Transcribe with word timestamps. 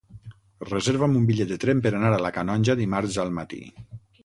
Reserva'm 0.69 1.17
un 1.19 1.27
bitllet 1.27 1.51
de 1.51 1.59
tren 1.65 1.85
per 1.85 1.93
anar 1.99 2.11
a 2.17 2.21
la 2.27 2.33
Canonja 2.39 2.77
dimarts 2.83 3.21
al 3.27 3.33
matí. 3.39 3.63